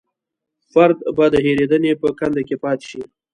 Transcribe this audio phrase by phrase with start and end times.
[0.71, 3.01] فرد به د هېرېدنې په کنده کې پاتې شي.